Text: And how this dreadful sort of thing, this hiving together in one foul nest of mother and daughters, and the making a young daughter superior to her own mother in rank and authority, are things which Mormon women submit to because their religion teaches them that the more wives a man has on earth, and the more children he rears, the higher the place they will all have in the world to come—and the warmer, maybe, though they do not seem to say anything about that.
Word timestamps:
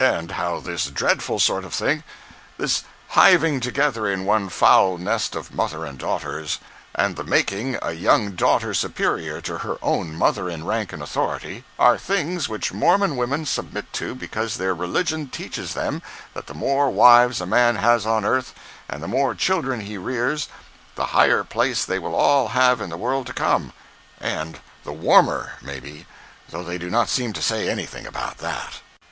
And 0.00 0.32
how 0.32 0.60
this 0.60 0.88
dreadful 0.88 1.38
sort 1.38 1.64
of 1.64 1.72
thing, 1.72 2.04
this 2.58 2.84
hiving 3.12 3.58
together 3.58 4.06
in 4.06 4.26
one 4.26 4.50
foul 4.50 4.98
nest 4.98 5.34
of 5.34 5.54
mother 5.54 5.86
and 5.86 5.96
daughters, 5.98 6.58
and 6.94 7.16
the 7.16 7.24
making 7.24 7.78
a 7.80 7.92
young 7.92 8.32
daughter 8.32 8.74
superior 8.74 9.40
to 9.40 9.56
her 9.60 9.78
own 9.80 10.14
mother 10.14 10.50
in 10.50 10.66
rank 10.66 10.92
and 10.92 11.02
authority, 11.02 11.64
are 11.78 11.96
things 11.96 12.50
which 12.50 12.74
Mormon 12.74 13.16
women 13.16 13.46
submit 13.46 13.90
to 13.94 14.14
because 14.14 14.58
their 14.58 14.74
religion 14.74 15.28
teaches 15.30 15.72
them 15.72 16.02
that 16.34 16.48
the 16.48 16.52
more 16.54 16.90
wives 16.90 17.40
a 17.40 17.46
man 17.46 17.76
has 17.76 18.04
on 18.04 18.26
earth, 18.26 18.52
and 18.90 19.02
the 19.02 19.08
more 19.08 19.34
children 19.34 19.80
he 19.80 19.96
rears, 19.96 20.48
the 20.96 21.06
higher 21.16 21.38
the 21.38 21.44
place 21.44 21.82
they 21.86 21.98
will 21.98 22.14
all 22.14 22.48
have 22.48 22.82
in 22.82 22.90
the 22.90 22.98
world 23.00 23.26
to 23.26 23.32
come—and 23.32 24.60
the 24.84 24.92
warmer, 24.92 25.52
maybe, 25.62 26.04
though 26.50 26.62
they 26.62 26.76
do 26.76 26.90
not 26.90 27.08
seem 27.08 27.32
to 27.32 27.40
say 27.40 27.70
anything 27.70 28.06
about 28.06 28.36
that. 28.36 28.82